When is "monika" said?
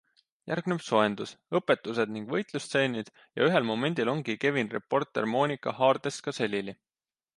5.35-5.75